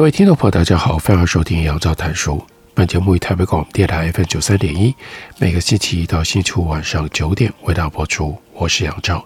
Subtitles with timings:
[0.00, 2.42] 各位听众朋友，大家好，欢迎收听杨照谈书。
[2.72, 4.96] 本节目以台北广播电台 FM 九三点一，
[5.36, 8.40] 每个星期一到星期五晚上九点为大家播出。
[8.54, 9.22] 我是杨照，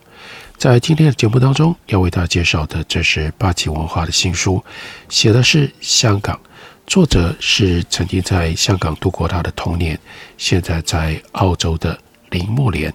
[0.58, 4.64] 在今天的节目当中，要为大家介绍的，这是八旗文化的新书，
[5.08, 6.40] 写的是香港，
[6.88, 9.96] 作者是曾经在香港度过他的童年，
[10.36, 11.96] 现在在澳洲的
[12.30, 12.92] 林木莲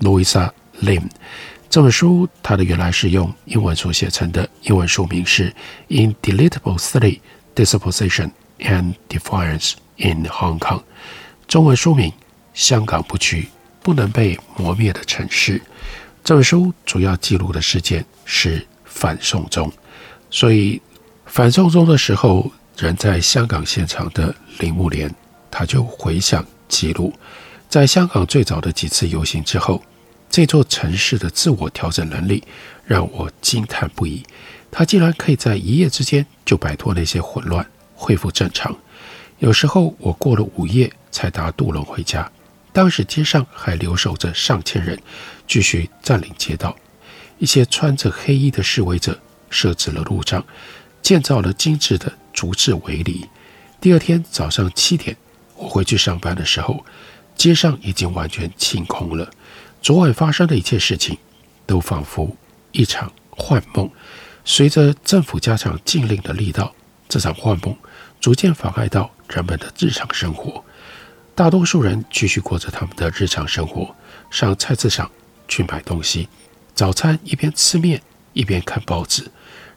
[0.00, 0.50] （Louisa
[0.82, 1.04] Lim）。
[1.70, 5.50] 这本书它的原来是用英文所写成的，英文书名是
[5.88, 7.20] 《Indeletable City:
[7.54, 10.78] Dispossession and Defiance in Hong Kong》，
[11.46, 12.10] 中文书名
[12.54, 13.46] 《香港不屈，
[13.84, 15.60] 不能被磨灭的城市》。
[16.24, 19.72] 这本书主要记录的事件是反送中，
[20.28, 20.82] 所以
[21.24, 25.08] 反送中的时候，人在香港现场的林木莲，
[25.52, 27.14] 他就回想记录，
[27.68, 29.80] 在香港最早的几次游行之后。
[30.30, 32.42] 这座城市的自我调整能力
[32.86, 34.22] 让我惊叹不已。
[34.70, 38.74] 它竟然可以在一夜之间就摆脱那些混乱，恢复正常。
[39.40, 42.30] 有时候我过了午夜才搭渡轮回家，
[42.72, 44.96] 当时街上还留守着上千人，
[45.48, 46.76] 继续占领街道。
[47.38, 50.44] 一些穿着黑衣的示威者设置了路障，
[51.02, 53.26] 建造了精致的竹制围篱。
[53.80, 55.16] 第二天早上七点，
[55.56, 56.84] 我回去上班的时候，
[57.34, 59.28] 街上已经完全清空了。
[59.82, 61.16] 昨晚发生的一切事情，
[61.64, 62.36] 都仿佛
[62.72, 63.90] 一场幻梦。
[64.44, 66.74] 随着政府加强禁令的力道，
[67.08, 67.74] 这场幻梦
[68.20, 70.62] 逐渐妨碍到人们的日常生活。
[71.34, 73.94] 大多数人继续过着他们的日常生活，
[74.30, 75.10] 上菜市场
[75.48, 76.28] 去买东西。
[76.74, 78.02] 早餐一边吃面
[78.34, 79.30] 一边看报纸。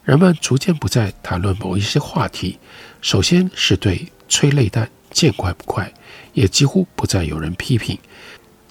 [0.04, 2.58] 人们逐渐不再谈论某一些话题。
[3.00, 5.90] 首先是对催泪弹见怪不怪，
[6.34, 7.98] 也几乎不再有人批评。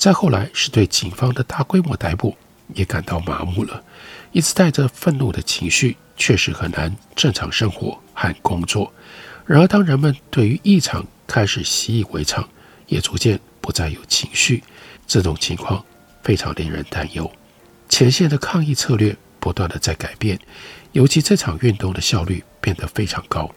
[0.04, 2.36] 再后来是对警方的大规模逮捕
[2.74, 3.82] 也感到麻木了，
[4.34, 8.92] 一直带着愤怒的情绪，确实很难正常生活和工作。
[9.46, 12.46] 然而，当人们对于异常开始习以为常，
[12.88, 14.62] 也逐渐不再有情绪，
[15.08, 15.82] 这种情况
[16.22, 17.32] 非常令人担忧。
[17.88, 20.38] 前线的抗议策略不断地在改变，
[20.92, 23.50] 尤其这场运动的效率变得非常高。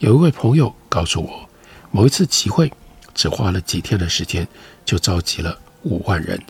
[0.00, 1.48] 有一位朋友告诉我，
[1.92, 2.72] 某一次集会
[3.14, 4.48] 只花了几天的时间，
[4.84, 5.60] 就召集了。
[5.84, 6.40] 五万人，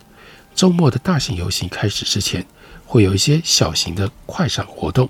[0.55, 2.45] 周末的大型游行开始之前，
[2.87, 5.09] 会有一些小型的快闪活动，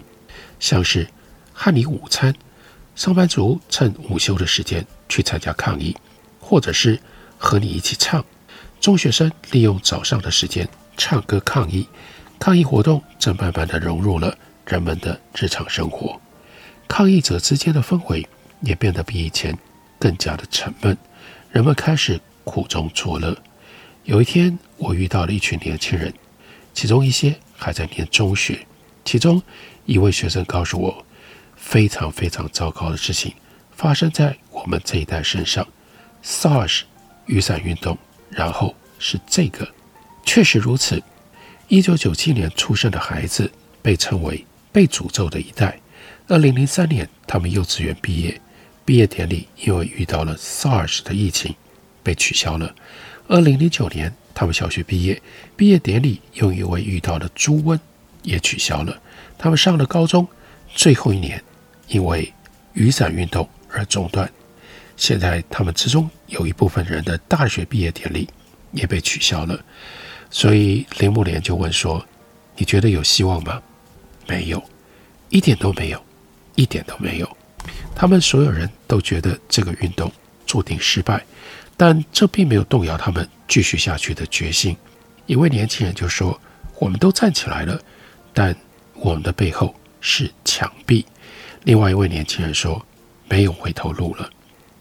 [0.59, 1.07] 像是
[1.53, 2.35] 和你午餐，
[2.97, 5.97] 上班族趁午休的时间去参加抗议，
[6.41, 6.99] 或者是
[7.39, 8.25] 和你一起唱。
[8.81, 11.87] 中学生利用早上的时间唱歌抗议，
[12.39, 14.37] 抗议活动正慢慢地融入了
[14.67, 16.21] 人们的日常生活。
[16.89, 18.27] 抗议者之间的氛围
[18.61, 19.57] 也变得比以前
[19.99, 20.97] 更加的沉闷，
[21.51, 23.37] 人们开始苦中作乐。
[24.05, 26.13] 有一天，我遇到了一群年轻人，
[26.75, 28.67] 其中一些还在念中学。
[29.03, 29.43] 其中
[29.87, 31.05] 一位学生告诉我，
[31.57, 33.33] 非常非常糟糕的事情
[33.73, 35.67] 发生在我们这一代身上。
[36.23, 36.83] SARS
[37.27, 37.97] 雨伞运动，
[38.29, 39.67] 然后是这个，
[40.23, 41.03] 确实如此。
[41.69, 43.51] 一九九七年出生的孩子
[43.81, 45.81] 被称为被诅咒的一代。
[46.29, 48.39] 二零零三年，他们幼稚园毕业，
[48.85, 51.55] 毕业典礼因为遇到了 SARS 的疫情，
[52.03, 52.75] 被取消了。
[53.27, 55.21] 二零零九年，他们小学毕业，
[55.57, 57.79] 毕业典礼又因为遇到了猪瘟，
[58.23, 59.01] 也取消了。
[59.39, 60.27] 他们上了高中，
[60.75, 61.43] 最后一年
[61.89, 62.33] 因为
[62.75, 64.31] 雨伞运动而中断。
[64.97, 68.29] 现在他们之中有一部分人的大学毕业典礼
[68.73, 69.59] 也被取消了。
[70.31, 72.05] 所以林木莲就问说
[72.57, 73.61] ：“你觉得有希望吗？”
[74.29, 74.63] 没有，
[75.31, 76.05] 一点都没有，
[76.55, 77.37] 一点都没有。
[77.95, 80.13] 他们所有人都觉得这个运动
[80.47, 81.25] 注定失败。
[81.77, 84.77] 但这并没有动摇他们继续下去的决心。
[85.27, 86.41] 一位年轻人就说
[86.79, 87.81] ：“我们都站起来了，
[88.33, 88.55] 但
[88.95, 91.05] 我们的背后是墙壁。”
[91.65, 92.85] 另外一位年轻人说
[93.29, 94.31] ：“没有回头路了。”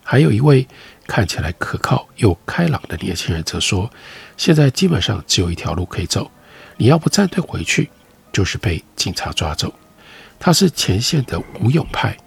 [0.04, 0.68] 还有一位
[1.08, 3.90] 看起来可靠又开朗的年轻人则说
[4.36, 6.30] ：“现在基本上只有一条路可以走，
[6.76, 7.90] 你要不站队回去，
[8.34, 9.74] 就是被警察抓走。”
[10.38, 12.18] 他是前线的武勇派，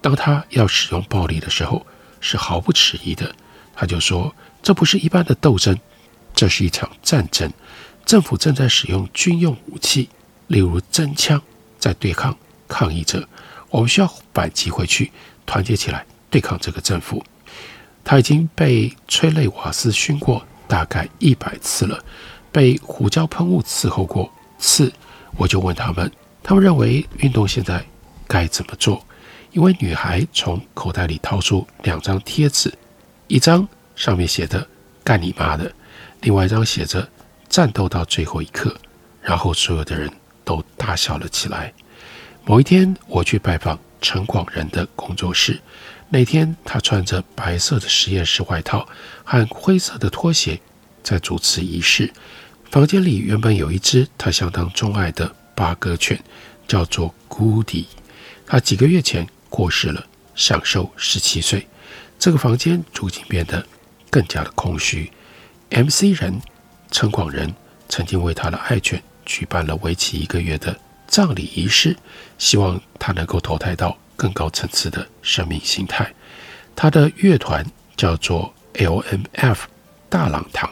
[0.00, 1.84] 当他要使用暴力的时候，
[2.20, 3.34] 是毫不迟疑的。
[3.76, 5.78] 他就说：“这不是一般的斗争，
[6.34, 7.52] 这是一场战争。
[8.06, 10.08] 政府正在使用军用武器，
[10.46, 11.40] 例如真枪
[11.78, 12.36] 在对抗
[12.66, 13.28] 抗议者，
[13.68, 15.12] 我们需要反击回去，
[15.44, 17.22] 团结起来对抗这个政府。
[18.02, 22.02] 他已经被催泪瓦斯熏过大概一百次了，
[22.50, 24.92] 被胡椒喷雾伺候过次。
[25.36, 26.10] 我就问他们，
[26.42, 27.84] 他们认为运动现在
[28.26, 29.04] 该怎么做？
[29.52, 32.72] 一位女孩从口袋里掏出两张贴纸，
[33.28, 34.66] 一张上面写的
[35.02, 35.72] “干你妈的”，
[36.22, 37.08] 另外一张写着
[37.48, 38.76] “战斗到最后一刻”。
[39.20, 40.08] 然后所有的人
[40.44, 41.72] 都大笑了起来。
[42.44, 45.60] 某一天，我去拜访陈广仁的工作室，
[46.08, 48.88] 那天他穿着白色的实验室外套
[49.24, 50.60] 和灰色的拖鞋，
[51.02, 52.12] 在主持仪式。
[52.70, 56.16] 房间里原本有一只他相当钟爱的八哥犬，
[56.68, 57.86] 叫做 Goody。
[58.46, 60.06] 他几个月前过世了，
[60.36, 61.66] 享寿十七岁。
[62.18, 63.64] 这个房间逐渐变得
[64.10, 65.10] 更加的空虚。
[65.70, 66.40] MC 人
[66.90, 67.52] 陈广仁
[67.88, 71.96] 曾经为他的爱犬举办了为期一个月的葬礼仪式，
[72.38, 76.12] 希望他能够投胎到更高层次的生命形态。
[76.74, 77.64] 他的乐团
[77.96, 79.58] 叫做 LMF
[80.08, 80.70] 大朗堂，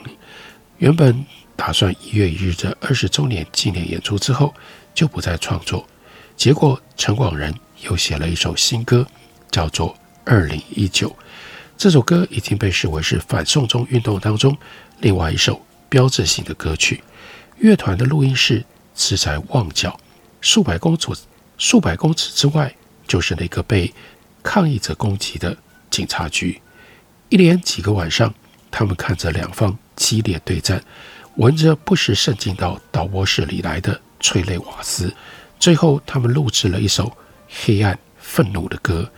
[0.78, 1.24] 原本。
[1.56, 4.52] 打算一月一日的二十周年纪念演出之后
[4.92, 5.86] 就不再创作，
[6.36, 9.06] 结果陈广仁又写了一首新歌，
[9.52, 9.90] 叫做
[10.24, 11.08] 《二零一九》。
[11.76, 14.56] 这首歌已经被视为是反送中运动当中
[15.00, 17.02] 另外一首标志性的歌曲。
[17.58, 19.98] 乐团的录音室是在旺角，
[20.40, 21.12] 数百公尺
[21.58, 22.74] 数百公尺之外
[23.06, 23.92] 就是那个被
[24.42, 25.56] 抗议者攻击的
[25.90, 26.60] 警察局。
[27.28, 28.32] 一连几个晚上，
[28.70, 30.82] 他们看着两方激烈对战。
[31.36, 35.12] 闻着不时渗进到导播室里来的催泪瓦斯，
[35.58, 37.16] 最后他们录制了一首
[37.48, 39.10] 黑暗愤怒的歌，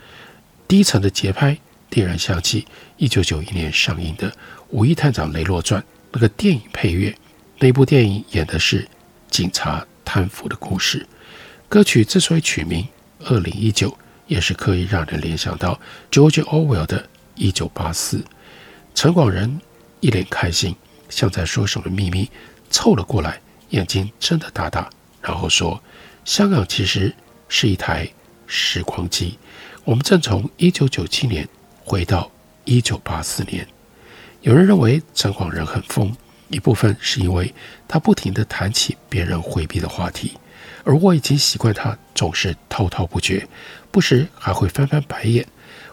[0.67, 1.55] 低沉的节拍
[1.91, 2.65] 令人想起
[2.97, 4.29] 一九九一年上映的
[4.69, 5.81] 《五亿探长雷洛传》
[6.11, 7.15] 那个电影配乐。
[7.59, 8.87] 那部电影演的是
[9.29, 11.07] 警察贪腐的故事。
[11.67, 12.83] 歌曲之所以取名
[13.25, 13.89] 《二零一九》，
[14.27, 15.79] 也是刻意让人联想到
[16.11, 17.01] George Orwell 的
[17.35, 18.17] 《一九八四》。
[18.93, 19.59] 陈广仁
[19.99, 20.75] 一脸开心。
[21.09, 22.29] 像在说什么秘密，
[22.69, 23.39] 凑了过来，
[23.69, 24.89] 眼睛睁得大大，
[25.21, 25.81] 然后说
[26.25, 27.15] ：“香港其实
[27.47, 28.05] 是一台
[28.45, 29.39] 时光机，
[29.85, 31.47] 我们正从一九九七年
[31.87, 32.29] 回到
[32.65, 33.65] 一九八四年。”
[34.43, 36.13] 有人认为陈广仁很疯，
[36.49, 37.53] 一部分是因为
[37.87, 40.33] 他不停地谈起别人回避的话题，
[40.83, 43.47] 而我已经习惯他总是滔滔不绝，
[43.89, 45.47] 不时还会翻翻白眼。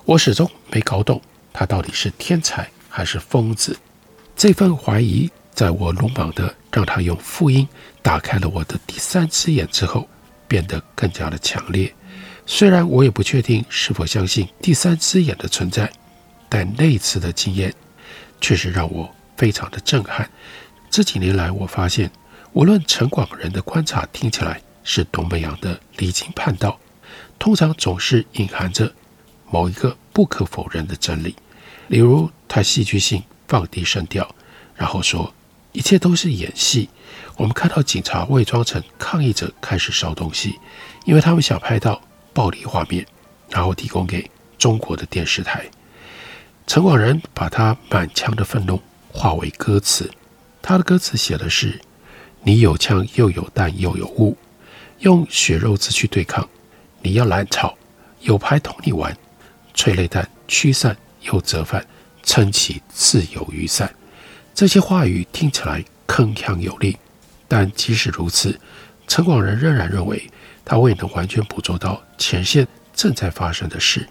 [0.05, 3.77] 我始终没搞懂他到底是天才还是疯子。
[4.37, 7.67] 这份怀疑，在我鲁莽地让他用复音
[8.03, 10.09] 打开了我的第三只眼之后，
[10.49, 11.93] 变得更加的强烈。
[12.47, 15.91] 虽然我也不确定是否相信第三只眼的存在，
[16.49, 17.75] 但那次的经验
[18.41, 20.29] 确实让我非常的震撼。
[20.91, 22.11] 这几年来，我发现，
[22.53, 26.79] 无论陈广仁的观察听起来是多么样的离经叛道，
[27.39, 28.93] 通常总是隐含着
[29.51, 31.35] 某一个不可否认的真理，
[31.89, 33.23] 例如他戏剧性。
[33.47, 34.35] 放低声调，
[34.75, 35.33] 然后说
[35.73, 36.89] ：“一切都是演戏。
[37.37, 40.59] 我们看到警察伪装成抗议者开始烧东西，
[41.05, 42.01] 因为他们想拍到
[42.35, 43.07] 暴力画面，
[43.49, 45.65] 然后提供给中国的电视台。”
[46.67, 50.11] 陈广仁把他满腔的愤怒化为歌词，
[50.61, 51.81] 他的歌词写的是
[52.45, 54.37] ：“你有枪又有弹又有物，
[54.99, 56.47] 用血肉之躯对抗。
[57.01, 57.75] 你要揽炒，
[58.21, 59.17] 有牌同你玩。
[59.73, 61.83] 催泪弹驱散又折返。”
[62.27, 63.95] 撑起自由雨伞，
[64.55, 66.97] 这些话语听起来铿锵有力，
[67.47, 68.59] 但即使如此，
[69.07, 70.31] 陈广仁仍然认为
[70.65, 74.09] 他未能完全捕捉到前线正在发生的事。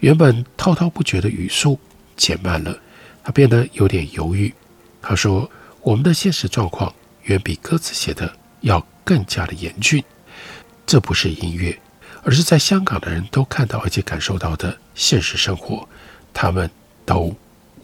[0.00, 1.78] 原本滔滔不绝的语速
[2.16, 2.78] 减慢了，
[3.22, 4.52] 他变得有点犹豫。
[5.00, 5.50] 他说
[5.82, 10.02] ：“我们的现实状况远比歌词写的要更加的严峻。
[10.86, 11.78] 这不是音乐，
[12.22, 15.88] 而是在香港的人都看到而且感受到的现实生活。
[16.32, 16.70] 他们
[17.04, 17.34] 都。”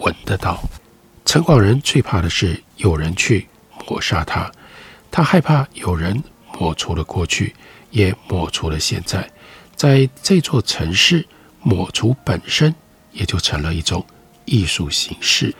[0.00, 0.62] 闻得到，
[1.26, 3.46] 陈广仁最怕的是有人去
[3.86, 4.50] 抹杀他，
[5.10, 6.24] 他害怕有人
[6.58, 7.54] 抹除了过去，
[7.90, 9.30] 也抹除了现在，
[9.80, 11.26] 在这座城市，
[11.62, 12.74] 抹除本身
[13.12, 14.04] 也就成了一种
[14.44, 15.54] 艺术形式。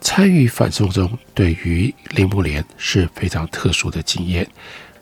[0.00, 4.50] 参与反送中对于林木莲是非常特殊的经验，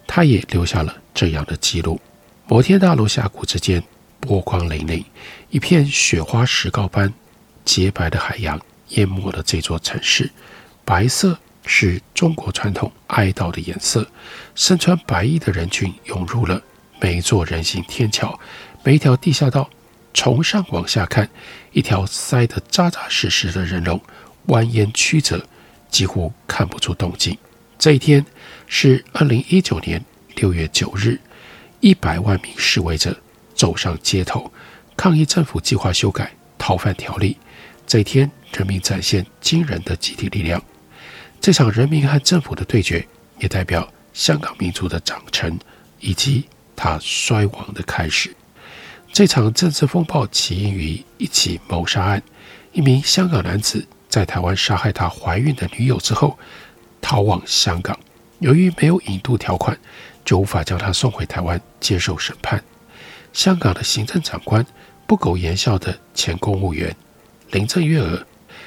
[0.07, 1.99] 他也留下了这样的记录：
[2.47, 3.83] 摩天大楼峡谷之间，
[4.21, 5.03] 波光粼粼，
[5.49, 7.11] 一片雪花石膏般。
[7.65, 8.61] 洁白的海洋
[8.91, 10.31] 淹没了这座城市，
[10.85, 14.07] 白色是中国传统哀悼的颜色。
[14.55, 16.63] 身穿白衣的人群涌入了
[17.05, 18.41] 每座人行天桥，
[18.83, 19.69] 每一条地下道。
[20.15, 21.29] 从上往下看，
[21.73, 24.01] 一条塞得扎扎实实的人龙
[24.47, 25.47] 蜿蜒曲折，
[25.91, 27.37] 几乎看不出动静。
[27.79, 28.25] 这一天
[28.67, 30.03] 是二零一九年
[30.37, 31.21] 六月九日，
[31.81, 33.15] 一百万名示威者
[33.55, 34.51] 走上街头，
[34.97, 37.37] 抗议政府计划修改逃犯条例。
[37.87, 40.59] 这一天，人民展现惊人的集体力量。
[41.39, 43.07] 这场人民和政府的对决，
[43.41, 45.59] 也代表香港民族的长成
[46.01, 48.35] 以及他衰亡的开始。
[49.13, 52.23] 这场政治风暴起因于一起谋杀案，
[52.73, 56.37] 一名香港男子在台湾杀害他怀孕的女友之后，
[57.01, 57.99] 逃往香港。
[58.41, 59.79] 由于没有引渡条款，
[60.25, 62.63] 就无法将他送回台湾接受审判。
[63.33, 64.65] 香港的行政长官
[65.07, 66.95] 不苟言笑的前公务员
[67.51, 68.27] 林郑月娥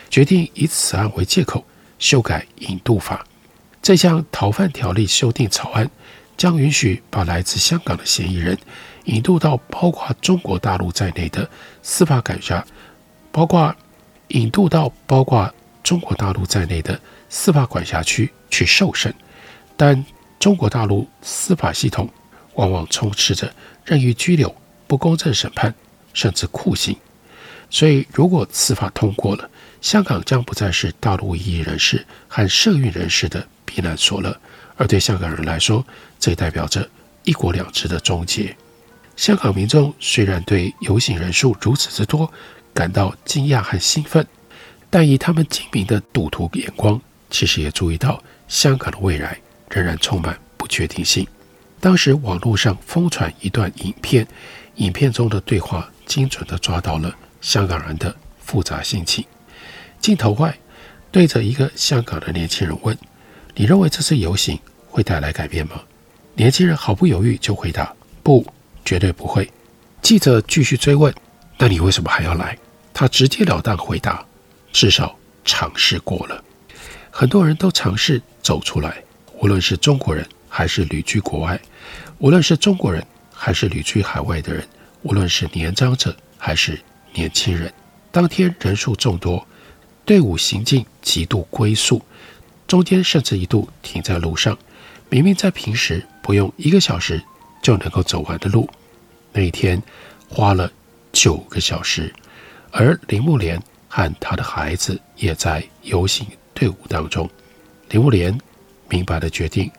[0.10, 1.66] 决定以此案为借口
[2.00, 3.26] 修改引渡法。
[3.82, 5.90] 这项逃犯条例修订草案
[6.38, 8.58] 将允许把来自香港的嫌疑人。
[9.06, 11.50] 引渡到包括中国大陆在内的
[11.82, 12.66] 司法管辖，
[13.32, 13.74] 包括
[14.28, 19.16] 引渡到包括中国大陆在内的司法管辖区去受审，
[19.78, 20.06] 但
[20.38, 22.10] 中国大陆司法系统
[22.56, 23.50] 往往充斥着
[23.86, 24.54] 任意拘留、
[24.88, 25.74] 不公正审判，
[26.14, 26.94] 甚至酷刑。
[27.70, 34.38] 所以，如果此法通过了，香港将不再是大陆异议人士和社运人士的避难所了。
[34.76, 35.84] 而对香港人来说，
[36.20, 36.90] 这代表着
[37.24, 38.56] 一国两制的终结。
[39.16, 42.32] 香港民众虽然对游行人数如此之多
[42.74, 44.26] 感到惊讶和兴奋，
[44.90, 49.38] 但以他们精明的赌徒眼光，其实也注意到香港的未来
[49.72, 51.28] 仍然充满不确定性。
[51.80, 54.28] 当时网络上疯传一段影片，
[54.76, 59.26] 影片中的对话精准地抓到了香港人的复杂心情。
[60.00, 60.56] 镜头外，
[61.12, 62.96] 对着一个香港的年轻人问
[63.56, 65.82] ：“你认为这次游行会带来改变吗？”
[66.38, 67.92] 年轻人毫不犹豫就回答
[68.22, 68.46] ：“不。”
[68.86, 69.52] 绝对不会。
[70.04, 71.14] 记者继续追问
[71.58, 72.56] ：“那你为什么还要来？”
[72.94, 74.24] 他直截了当回答
[74.72, 76.42] ：“至少尝试过了。”
[77.10, 79.04] 很多人都尝试走出来，
[79.42, 81.60] 无论是中国人还是旅居国外，
[82.20, 83.04] 无论是中国人
[83.34, 84.64] 还是旅居海外的人，
[85.02, 86.80] 无论是年长者还是
[87.14, 87.74] 年轻人。
[88.12, 89.46] 当天人数众多，
[90.06, 92.00] 队伍行进极度龟速，
[92.68, 94.56] 中间甚至一度停在路上。
[95.10, 97.22] 明明在平时不用一个小时。
[97.60, 98.70] 就能够走完的路，
[99.34, 99.82] 那一天
[100.30, 100.72] 花了
[101.12, 102.14] 九个小时，
[102.72, 107.30] 而林木莲和他的孩子也在游行队伍当中。
[107.90, 108.40] 林木莲
[108.88, 109.70] 明白的决定，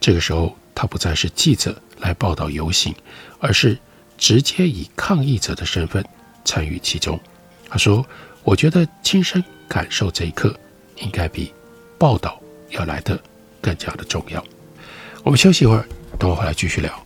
[0.00, 2.94] 这个时候他不再是记者来报道游行，
[3.38, 3.76] 而是
[4.16, 6.02] 直接以抗议者的身份
[6.42, 7.20] 参与其中。
[7.68, 8.06] 他说
[8.44, 10.58] ：“我觉得亲身感受这一刻，
[11.02, 11.52] 应该比
[11.98, 12.40] 报道
[12.70, 13.20] 要来得
[13.60, 14.42] 更加的重要。”
[15.26, 15.84] 我们休息一会儿，
[16.20, 17.05] 等我回来继续聊。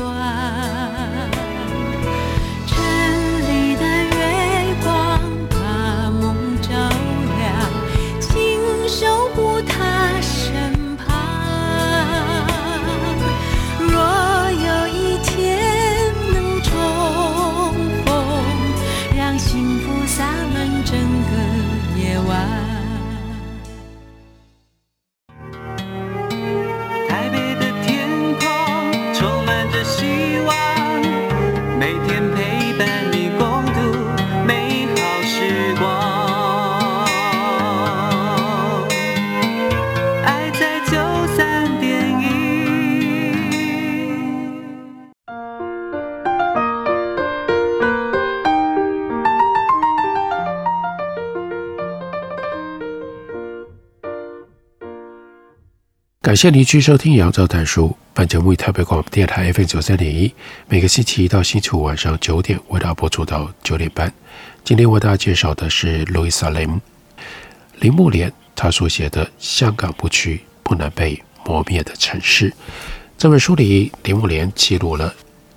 [56.23, 57.97] 感谢您继续收听杨照谈书。
[58.13, 60.31] 本节目以台北广播电台 FM 九三点一，
[60.67, 64.13] 每个星期一到星期五晚上九点为大家播出到九点半。
[64.63, 66.79] 今天为大家介绍的是路易莎林
[67.79, 72.51] 林木莲他所写的《香港不屈不能被磨灭的城市》
[73.17, 75.11] 这本书里，林木莲记录了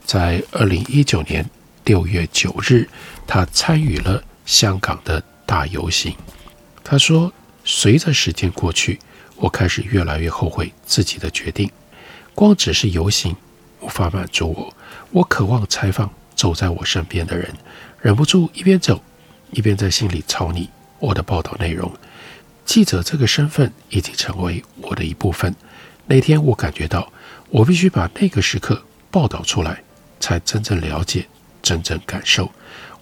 [0.07, 1.45] 在二零一九年
[1.85, 2.89] 六月九日，
[3.27, 6.17] 他参与了香港的大游行。
[6.83, 7.31] 他说
[7.67, 8.99] ：“随着时间过去。”
[9.45, 11.71] 我开始越来越后悔自己的决定。
[12.35, 13.37] 光只是游行，
[13.81, 14.75] 无法满足我。
[15.11, 17.53] 我渴望采访走在我身边的人，
[18.01, 19.03] 忍不住一边走
[19.51, 21.93] 一边在心里抄你我的报道内容。
[22.65, 25.55] 记者这个身份已经成为我的一部分。
[26.07, 27.13] 那天我感觉到，
[27.51, 29.83] 我必须把那个时刻报道出来，
[30.21, 31.27] 才真正了解、
[31.61, 32.51] 真正感受。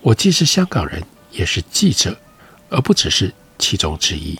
[0.00, 2.18] 我既是香港人，也是记者，
[2.68, 4.36] 而不只是其中之一。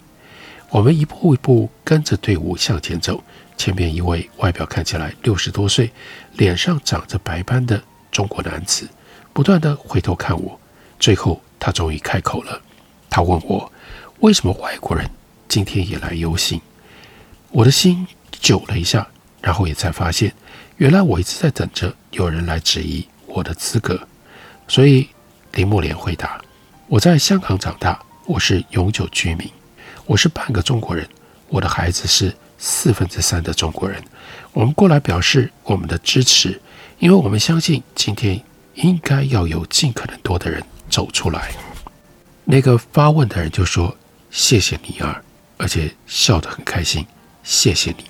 [0.73, 3.23] 我们一步一步跟着队伍向前走，
[3.59, 5.91] 前面一位外表看起来六十多岁、
[6.33, 8.89] 脸上长着白斑的中国男子，
[9.35, 10.59] 不断地回头看我。
[10.99, 12.59] 最后，他终于开口了。
[13.11, 13.71] 他问我
[14.21, 15.07] ：“为什么外国人
[15.47, 16.59] 今天也来游行？”
[17.53, 19.07] 我的心揪了一下，
[19.43, 20.35] 然后也才发现，
[20.79, 24.09] 原来我一直在等着有人来质疑我的资格。
[24.67, 25.11] 所以，
[25.53, 26.41] 林木莲回答
[26.89, 29.47] ：“我在香港长大，我是永久居民。”
[30.05, 31.09] 我是半个中国人，
[31.49, 34.03] 我的孩子是四分之三的中国人。
[34.53, 36.61] 我们过来表示我们的支持，
[36.99, 38.43] 因为我们相信今天
[38.75, 41.53] 应该要有尽可能多的人走出来。
[42.45, 43.97] 那个发问的人就说
[44.31, 45.23] ：“谢谢你啊，
[45.57, 47.07] 而且笑得很开心。”
[47.45, 48.05] 谢谢你，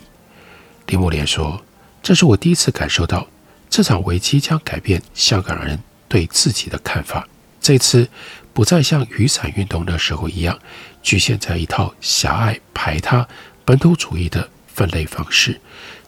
[0.86, 1.62] 林木莲说
[2.02, 3.26] ：“这是我第一次感受到
[3.68, 7.28] 这场危机将改变香港人对自己的看法。
[7.60, 8.08] 这次
[8.52, 10.58] 不再像雨伞运动的时候一样。”
[11.02, 13.26] 局限在一套狭隘、排他、
[13.64, 15.60] 本土主义的分类方式。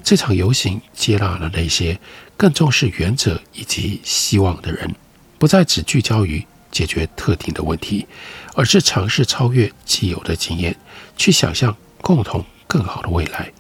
[0.02, 1.98] 这场游行接纳了那些
[2.36, 4.94] 更重视原则以及希望的人，
[5.38, 8.06] 不再只聚焦于解决特定的问题，
[8.54, 10.76] 而是尝试超越既有的经验，
[11.16, 13.50] 去想象共同更好的未来。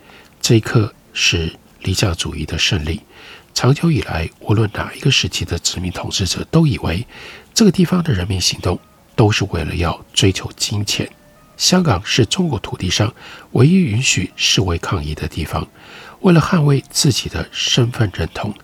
[0.40, 3.00] 这一刻是理想主义的胜利。
[3.54, 7.06] 长久以来，无论哪一个时期的殖民统治者都以为
[7.54, 8.78] 这个地方的人民行动
[9.14, 11.08] 都是为了要追求金钱。
[11.56, 13.12] 香港是中国土地上
[13.52, 15.66] 唯一允许示威抗议的地方。
[16.20, 18.54] 为了捍卫自己的身份认同，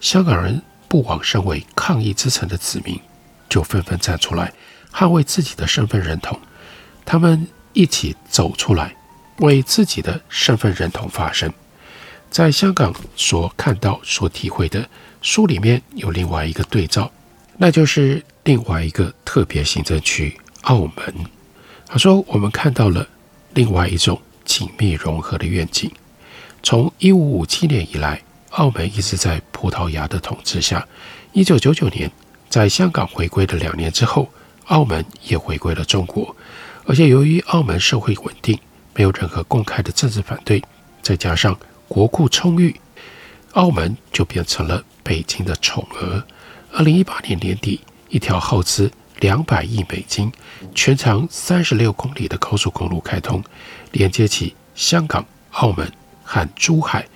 [0.00, 3.00] 香港人不枉身为抗议之城的子民，
[3.48, 4.52] 就纷纷站出来
[4.92, 6.38] 捍卫自己的身份认同。
[7.04, 8.94] 他们一起走出来，
[9.38, 11.52] 为自己的身份认同发声。
[12.30, 14.86] 在香港所看到、所体会的
[15.22, 17.10] 书里面有另外一个对照，
[17.56, 21.14] 那就是另外一个特别行政区——澳门。
[21.88, 23.06] 他说：“我们看到了
[23.54, 25.90] 另外一种紧密融合的愿景。
[26.62, 28.20] 从一五五七年以来，
[28.50, 30.86] 澳门一直在葡萄牙的统治下。
[31.32, 32.10] 一九九九年，
[32.48, 34.28] 在香港回归的两年之后，
[34.66, 36.34] 澳门也回归了中国。
[36.86, 38.58] 而且由于澳门社会稳定，
[38.92, 40.62] 没有任何公开的政治反对，
[41.02, 42.74] 再加上国库充裕，
[43.52, 46.24] 澳门就变成了北京的宠儿。
[46.72, 50.30] 二零一八年年底，一条耗资。”两百亿美金，
[50.74, 53.42] 全长三十六公里的高速公路开通，
[53.92, 55.90] 连接起香港、澳门
[56.22, 57.06] 和珠海，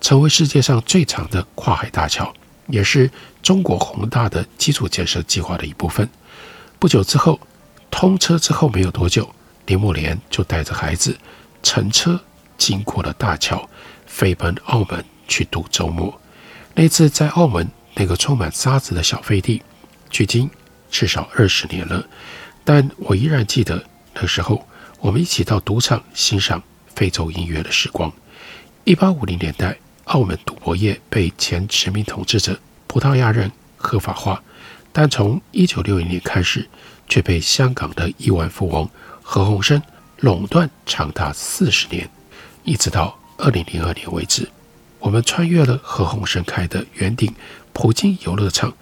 [0.00, 2.32] 成为世界上最长的跨海大桥，
[2.68, 3.10] 也是
[3.42, 6.08] 中国宏大的基础建设计划的一部分。
[6.78, 7.38] 不久之后，
[7.90, 9.28] 通车之后没有多久，
[9.66, 11.18] 林木莲就带着孩子
[11.62, 12.18] 乘车
[12.56, 13.68] 经过了大桥，
[14.06, 16.18] 飞奔澳门去度周末。
[16.74, 19.62] 那次在澳门那个充满沙子的小飞地，
[20.08, 20.48] 距今。
[20.90, 22.04] 至少二十年了，
[22.64, 23.82] 但我依然记得
[24.14, 24.66] 那时候
[24.98, 26.62] 我们一起到赌场欣赏
[26.94, 28.12] 非洲音乐的时光。
[28.84, 34.42] 一八五零年代，澳门赌博业被前殖民统治者葡萄牙人合法化，
[34.92, 36.68] 但从一九六零年开始，
[37.08, 38.88] 却被香港的亿万富翁
[39.22, 39.80] 何鸿燊
[40.18, 42.10] 垄断长达四十年，
[42.64, 44.48] 一直到二零零二年为止。
[44.98, 47.32] 我们穿越了何鸿燊开的圆顶
[47.72, 48.74] 葡京游乐场。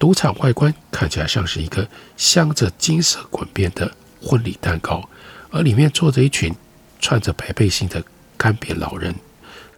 [0.00, 1.86] 赌场外观看起来像是一个
[2.16, 5.06] 镶着金色滚边的婚礼蛋糕，
[5.50, 6.50] 而里面坐着一群
[6.98, 8.02] 穿着白背心的
[8.34, 9.14] 干瘪老人，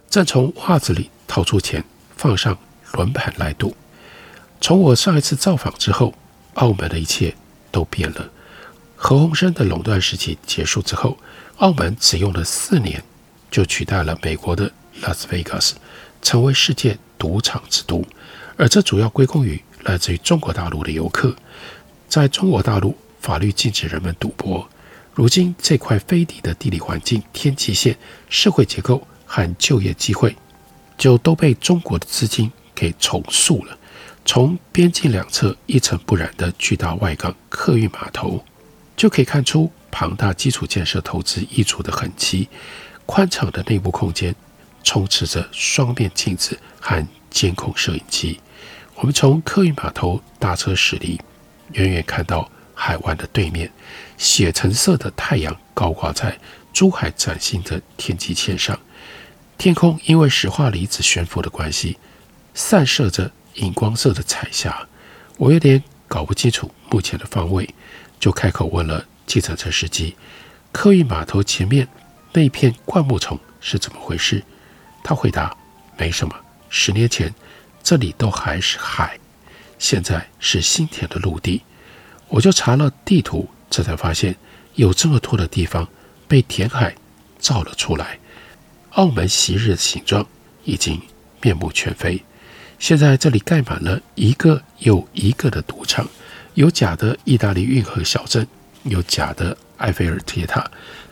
[0.09, 1.83] 正从袜子里掏出钱
[2.15, 2.57] 放上
[2.93, 3.75] 轮盘来赌。
[4.61, 6.13] 从我上一次造访之后，
[6.53, 7.35] 澳门的一切
[7.69, 8.29] 都变了。
[8.95, 11.17] 何鸿燊的垄断时期结束之后，
[11.57, 13.03] 澳门只用了四年
[13.51, 15.75] 就取代了美国的拉斯维加斯，
[16.21, 18.05] 成为世界赌场之都，
[18.55, 19.61] 而这主要归功于。
[19.83, 21.35] 来自于中国大陆的游客，
[22.07, 24.67] 在中国大陆，法律禁止人们赌博。
[25.13, 27.95] 如今，这块飞地的地理环境、天际线、
[28.29, 30.35] 社会结构和就业机会，
[30.97, 33.77] 就都被中国的资金给重塑了。
[34.25, 38.43] 从边境两侧一尘不染的巨大外港客运码头，
[38.95, 42.47] 就可以看出庞大基础建设投资溢出的痕迹。
[43.05, 44.33] 宽敞的内部空间，
[44.81, 48.39] 充斥着双面镜子和监控摄影机。
[48.95, 51.19] 我们从客运码头搭车驶离，
[51.73, 53.71] 远远看到海湾的对面，
[54.17, 56.37] 血橙色的太阳高挂在
[56.71, 58.79] 珠海崭新的天际线上。
[59.57, 61.97] 天空因为石化离子悬浮的关系，
[62.53, 64.87] 散射着荧光色的彩霞。
[65.37, 67.67] 我有点搞不清楚目前的方位，
[68.19, 70.15] 就开口问了计程车司机
[70.71, 71.87] ：“客运码头前面
[72.31, 74.43] 那片灌木丛是怎么回事？”
[75.03, 75.55] 他回答
[75.97, 76.35] ：“没什么，
[76.69, 77.33] 十年前
[77.83, 79.19] 这里都还是海，
[79.77, 81.61] 现在是新填的陆地。”
[82.29, 84.35] 我就查了地图，这才发现
[84.73, 85.87] 有这么多的地方
[86.27, 86.95] 被填海
[87.37, 88.17] 造了出来。
[88.91, 90.25] 澳门昔日的形状
[90.63, 90.99] 已经
[91.41, 92.23] 面目全非。
[92.79, 96.07] 现在这里盖满了一个又一个的赌场，
[96.55, 98.47] 有假的意大利运河小镇，
[98.83, 100.69] 有假的埃菲尔铁塔，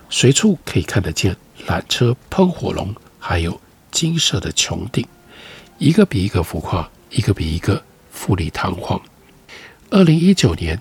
[0.09, 1.35] 随处可以看得见
[1.67, 5.07] 缆车、喷火龙，还有金色的穹顶，
[5.81, 9.01] 一个比一个浮夸，一个比一个富丽堂皇。
[9.89, 10.79] 二零一九年，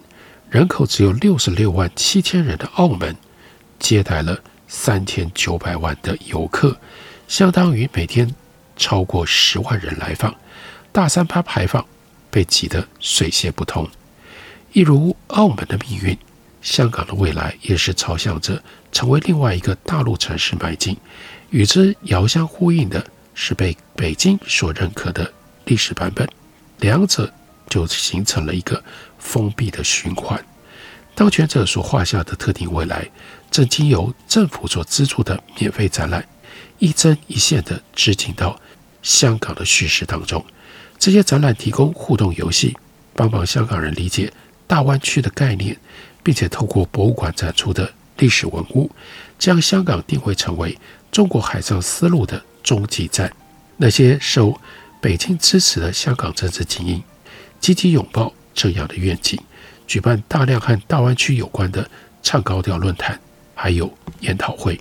[0.50, 3.16] 人口只有六十六万七千人的澳门，
[3.78, 6.78] 接待了三千九百万的游客，
[7.26, 8.30] 相当于每天
[8.76, 10.34] 超过十万人来访。
[10.92, 11.82] 大三巴排放
[12.30, 13.88] 被挤得水泄不通，
[14.74, 16.18] 一如澳门的命运，
[16.60, 20.94] 香港的未来也是朝向着成为另外一个大陆城市迈进。
[21.48, 23.02] 与之遥相呼应的
[23.34, 25.32] 是被北京所认可的
[25.64, 26.28] 历史版本，
[26.78, 27.32] 两者
[27.68, 28.82] 就形成了一个
[29.18, 30.42] 封闭的循环。
[31.14, 33.08] 当权者所画下的特定未来，
[33.50, 36.26] 正经由政府所资助的免费展览，
[36.78, 38.58] 一针一线地织进到
[39.02, 40.44] 香港的叙事当中。
[40.98, 42.76] 这些展览提供互动游戏，
[43.14, 44.32] 帮忙香港人理解
[44.66, 45.76] 大湾区的概念，
[46.22, 48.90] 并且透过博物馆展出的历史文物，
[49.38, 50.78] 将香港定位成为
[51.10, 53.32] 中国海上丝路的中继站。
[53.76, 54.60] 那些受
[55.00, 57.02] 北京支持的香港政治精英，
[57.60, 59.40] 积极拥抱这样的愿景，
[59.86, 61.88] 举办大量和大湾区有关的
[62.22, 63.18] 唱高调论坛，
[63.54, 64.80] 还有研讨会。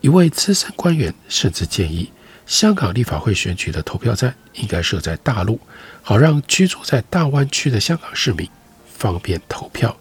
[0.00, 2.10] 一位资深官员甚至建议，
[2.46, 5.60] 香港立法会选举的投票站应该设在大陆，
[6.02, 8.48] 好让居住在大湾区的香港市民
[8.96, 9.94] 方便投票。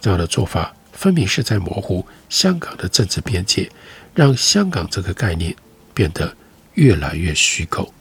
[0.00, 3.68] 这样的做法分明是在模糊香港的政治边界，
[4.14, 5.54] 让香港这个概念
[5.92, 6.32] 变得
[6.74, 7.92] 越来越虚构。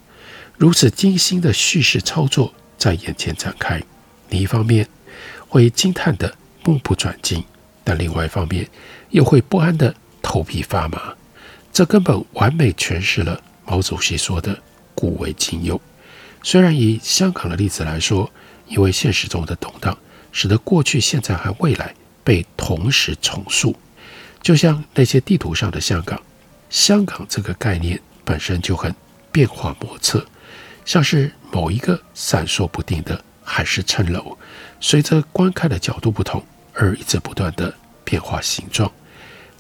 [0.57, 3.81] 如此精心的叙事操作在眼前展开，
[4.29, 4.87] 你一方面
[5.47, 7.43] 会惊叹得目不转睛，
[7.83, 8.67] 但另外一方面
[9.09, 11.13] 又会不安的头皮发麻。
[11.71, 13.41] 这根本完美诠释了。
[13.65, 14.59] 毛主席说的
[14.95, 15.79] “古为今用”，
[16.41, 18.27] 虽然以香港的例子来说，
[18.67, 19.95] 因为现实中的动荡，
[20.31, 23.75] 使得过去、现在和未来被同时重塑，
[24.41, 26.19] 就像那些地图上的香港。
[26.71, 28.93] 香港这个概念本身就很
[29.31, 30.23] 变化莫测，
[30.85, 34.37] 像是某一个闪烁不定的海市蜃楼，
[34.79, 38.91] 随着观看的角度不同而一直不断地变化形状。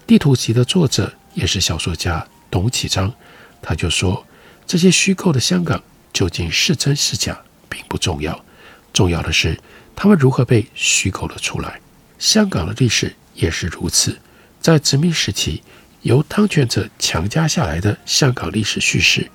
[0.05, 3.11] 地图集的作者也是小说家董启章。
[3.59, 4.23] 他就说
[4.67, 5.81] ：“这些虚构的香港
[6.13, 8.45] 究竟是真是假，并不重要，
[8.93, 9.59] 重要的是
[9.95, 11.81] 他们如何被虚构了出来。
[12.19, 14.19] 香港的历史也是如此，
[14.61, 15.63] 在殖民时期
[16.01, 19.29] 由当权者强加下来的香港历史叙事，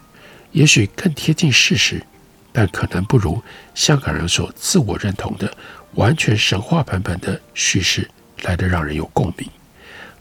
[0.53, 2.03] 也许更贴近事实，
[2.53, 3.43] 但可能不如
[3.75, 5.53] 香港人所自我认同的
[5.95, 8.09] 完全神话版本的叙事
[8.43, 9.49] 来得让人有共鸣。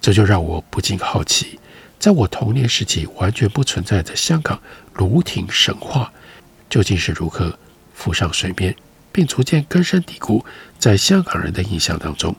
[0.02, 1.60] 这就让我不禁好奇。”
[1.98, 4.62] 在我童年时期完全不存在的香港
[4.96, 6.12] 卢亭神话，
[6.70, 7.58] 究竟是如何
[7.94, 8.76] 浮上水面，
[9.10, 10.46] 并逐渐根深蒂固
[10.78, 12.36] 在香港人的印象当中？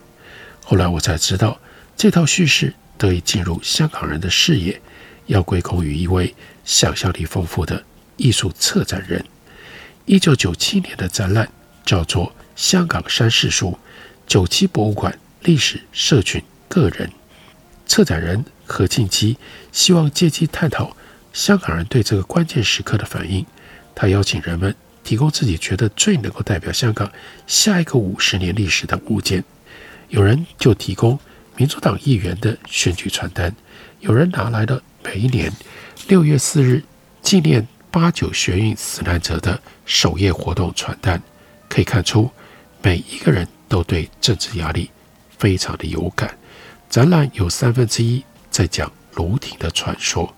[0.62, 1.58] 后来我才知道，
[1.96, 4.80] 这套叙事得以进入香港人的视野，
[5.26, 7.84] 要归功于一位想象力丰富的
[8.16, 9.24] 艺术策展人。
[10.06, 11.48] 一九九七年的展览
[11.84, 12.26] 叫做
[12.56, 13.70] 《香港山世书》，
[14.26, 17.10] 九七博物馆历史社群个人
[17.86, 18.44] 策展人。
[18.66, 19.36] 何庆基
[19.72, 20.96] 希望借机探讨
[21.34, 23.44] 香港人对这个关键时刻的反应。
[23.94, 27.12] 他邀请人们提供自己觉得最能够代表香港
[27.46, 29.44] 下一个五十年历史的物件。
[30.08, 31.18] 有人就提供
[31.56, 33.54] 民主党议员的选举传单，
[34.00, 35.52] 有人拿来了每一年
[36.08, 36.82] 六月四日
[37.22, 41.22] 纪念八九学运死难者的守夜活动传单。
[41.68, 42.30] 可以看出，
[42.82, 44.90] 每一个人都对政治压力
[45.38, 46.36] 非常的有感。
[46.88, 48.22] 展览有三分之一。
[48.50, 50.32] 在讲卢亭的传说，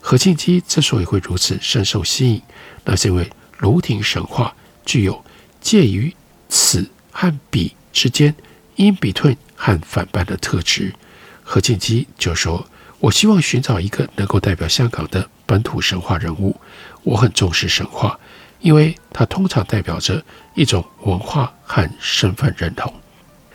[0.00, 2.40] 何庆基之所以会如此深受吸引，
[2.84, 5.24] 那是因为卢亭神话具有
[5.60, 6.14] 介于
[6.48, 8.32] 此和彼之间
[8.76, 10.94] 因比顿和反叛的特质。
[11.42, 12.68] 何庆基就说
[13.00, 16.60] ：“我希望寻找一个能够代表香港的本土神话人物。
[17.02, 18.18] 我很重视神话，
[18.60, 22.92] 因为它通常代表着一种文化和身份认同。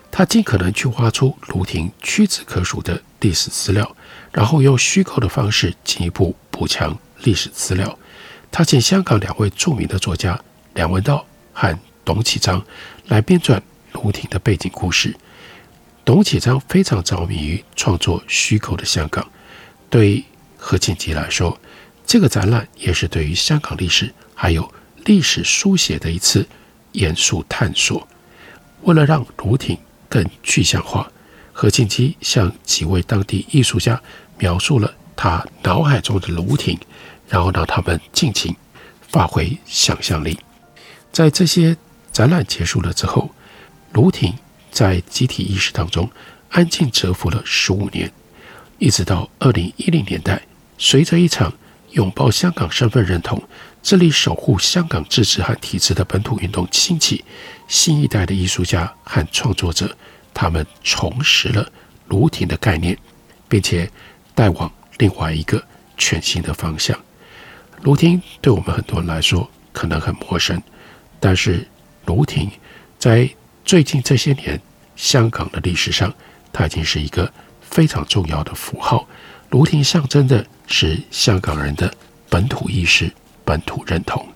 [0.10, 3.96] 他尽可能去挖出卢亭屈指可数的历史资料。”
[4.32, 8.00] 然后用虚构的方式进一步补强历史资料。
[8.50, 10.40] 他请香港两位著名的作家
[10.74, 12.64] 梁文道和董启章
[13.08, 13.60] 来编撰
[13.92, 15.14] 卢亭的背景故事。
[16.12, 19.26] 董启章非常着迷于创作虚构的香港，
[19.90, 20.22] 对
[20.58, 21.58] 何庆基来说，
[22.06, 24.70] 这个展览也是对于香港历史还有
[25.06, 26.46] 历史书写的一次
[26.92, 28.06] 严肃探索。
[28.82, 29.78] 为了让卢挺
[30.10, 31.10] 更具象化，
[31.54, 33.98] 何庆基向几位当地艺术家
[34.38, 36.78] 描述了他脑海中的卢挺，
[37.30, 38.54] 然后让他们尽情
[39.08, 40.38] 发挥想象力。
[41.14, 41.78] 在这些
[42.12, 43.34] 展览结束了之后，
[43.94, 44.36] 卢挺
[44.72, 46.10] 在集体意识当中
[46.50, 48.12] 安静蛰伏了十五年，
[48.80, 50.42] 一直到二零一零年代，
[50.78, 51.54] 随着一场
[51.92, 53.42] 拥抱香港身份认同、
[53.84, 57.24] 致力守护香港自治和体制的本土运动兴起，
[57.68, 59.96] 新一代的艺术家和创作者，
[60.34, 61.70] 他们重拾了
[62.08, 62.98] 卢亭的概念，
[63.48, 63.90] 并且
[64.34, 65.62] 带往另外一个
[65.98, 66.98] 全新的方向。
[67.82, 70.62] 卢亭对我们很多人来说可能很陌生，
[71.20, 71.68] 但是
[72.06, 72.50] 卢亭
[72.98, 73.30] 在
[73.72, 74.60] 最近这些年
[74.98, 76.14] 香港的历史上，
[76.52, 77.32] 它已经是一个
[77.62, 79.08] 非常重要的符号。
[79.50, 81.90] 卢亭象征的是香港人的
[82.30, 83.10] 本土意识、
[83.46, 84.28] 本土认同。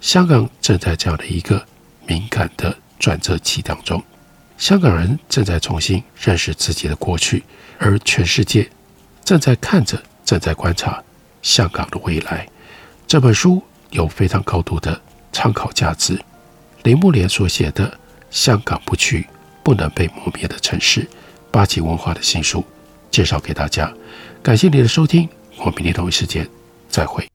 [0.00, 1.62] 香港正在这样的一个
[2.06, 4.02] 敏感的转折期当中，
[4.56, 7.44] 香港人正在重新认识自己的过去，
[7.76, 8.66] 而全世界
[9.22, 11.04] 正在看着、正在观察
[11.42, 12.48] 香港的未来。
[13.06, 14.98] 这本书有非常高度的
[15.34, 16.18] 参考价值。
[16.84, 17.86] 林木莲所写的
[18.30, 19.26] 《香港不屈，
[19.62, 21.02] 不能被磨灭的城市》，
[21.50, 22.64] 八旗文化的新书，
[23.10, 23.92] 介绍给大家。
[24.42, 26.48] 感谢你的收听，我们明天同一时间
[26.88, 27.28] 再会。